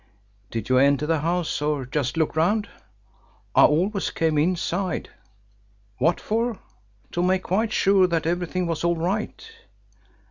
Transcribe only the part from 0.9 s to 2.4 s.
the house or just look